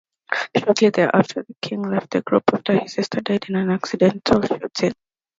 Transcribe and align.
Shortly 0.57 0.89
thereafter, 0.89 1.45
King 1.61 1.83
left 1.83 2.09
the 2.09 2.23
group 2.23 2.45
after 2.51 2.75
his 2.75 2.93
sister 2.93 3.21
died 3.21 3.45
in 3.49 3.55
an 3.55 3.69
accidental 3.69 4.41
shooting. 4.41 4.93